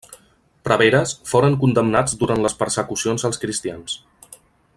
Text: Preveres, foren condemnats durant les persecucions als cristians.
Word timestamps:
Preveres, 0.67 1.11
foren 1.33 1.57
condemnats 1.65 2.17
durant 2.23 2.43
les 2.47 2.57
persecucions 2.63 3.31
als 3.31 3.43
cristians. 3.45 4.01